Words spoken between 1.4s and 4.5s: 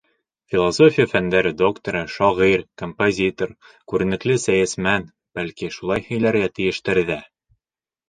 докторы, шағир, композитор, күренекле